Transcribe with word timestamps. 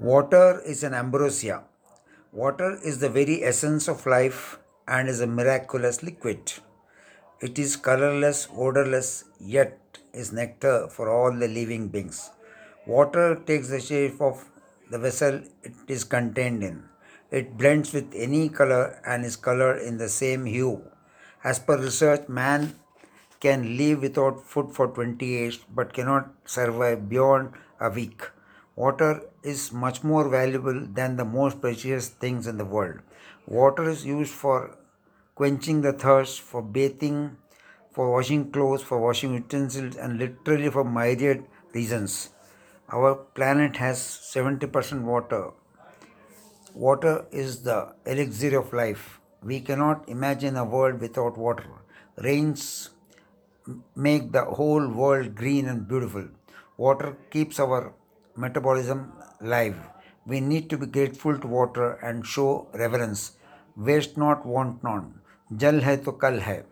Water 0.00 0.62
is 0.64 0.84
an 0.84 0.94
ambrosia. 0.94 1.64
Water 2.30 2.78
is 2.84 3.00
the 3.00 3.08
very 3.08 3.42
essence 3.42 3.88
of 3.88 4.06
life 4.06 4.56
and 4.86 5.08
is 5.08 5.20
a 5.20 5.26
miraculous 5.26 6.04
liquid. 6.04 6.52
It 7.40 7.58
is 7.58 7.74
colorless, 7.74 8.46
odorless, 8.56 9.24
yet 9.40 9.98
is 10.12 10.32
nectar 10.32 10.86
for 10.86 11.08
all 11.10 11.32
the 11.32 11.48
living 11.48 11.88
beings. 11.88 12.30
Water 12.86 13.42
takes 13.44 13.70
the 13.70 13.80
shape 13.80 14.20
of 14.20 14.44
the 14.88 15.00
vessel 15.00 15.42
it 15.64 15.74
is 15.88 16.04
contained 16.04 16.62
in. 16.62 16.84
It 17.32 17.58
blends 17.58 17.92
with 17.92 18.12
any 18.14 18.50
color 18.50 19.00
and 19.04 19.24
is 19.24 19.34
colored 19.34 19.82
in 19.82 19.98
the 19.98 20.08
same 20.08 20.44
hue. 20.44 20.80
As 21.42 21.58
per 21.58 21.76
research, 21.76 22.28
man 22.28 22.76
can 23.40 23.76
live 23.76 24.02
without 24.02 24.44
food 24.46 24.72
for 24.72 24.86
20 24.86 25.26
years 25.26 25.58
but 25.74 25.92
cannot 25.92 26.30
survive 26.44 27.08
beyond 27.08 27.52
a 27.80 27.90
week. 27.90 28.22
Water 28.78 29.22
is 29.42 29.72
much 29.72 30.04
more 30.04 30.28
valuable 30.28 30.80
than 30.98 31.16
the 31.16 31.24
most 31.24 31.60
precious 31.60 32.10
things 32.10 32.46
in 32.46 32.58
the 32.58 32.64
world. 32.64 33.00
Water 33.44 33.88
is 33.90 34.04
used 34.06 34.32
for 34.32 34.78
quenching 35.34 35.80
the 35.80 35.92
thirst, 35.92 36.40
for 36.40 36.62
bathing, 36.62 37.36
for 37.90 38.12
washing 38.12 38.52
clothes, 38.52 38.84
for 38.84 39.00
washing 39.00 39.34
utensils, 39.34 39.96
and 39.96 40.20
literally 40.20 40.70
for 40.70 40.84
myriad 40.84 41.44
reasons. 41.74 42.30
Our 42.92 43.16
planet 43.16 43.76
has 43.78 43.98
70% 43.98 45.02
water. 45.02 45.50
Water 46.72 47.26
is 47.32 47.62
the 47.64 47.94
elixir 48.06 48.56
of 48.60 48.72
life. 48.72 49.20
We 49.42 49.60
cannot 49.60 50.08
imagine 50.08 50.56
a 50.56 50.64
world 50.64 51.00
without 51.00 51.36
water. 51.36 51.66
Rains 52.16 52.90
make 53.96 54.30
the 54.30 54.44
whole 54.44 54.86
world 54.86 55.34
green 55.34 55.66
and 55.66 55.88
beautiful. 55.88 56.28
Water 56.76 57.16
keeps 57.32 57.58
our 57.58 57.92
metabolism 58.44 59.12
live. 59.40 59.76
We 60.24 60.40
need 60.40 60.70
to 60.70 60.78
be 60.78 60.86
grateful 60.86 61.38
to 61.38 61.46
water 61.58 61.88
and 62.08 62.24
show 62.24 62.68
reverence. 62.72 63.32
Waste 63.76 64.16
not, 64.16 64.46
want 64.46 64.84
none. 64.84 65.06
Jal 65.56 65.80
hai 65.80 65.96
to 65.96 66.12
kal 66.12 66.38
hai. 66.48 66.62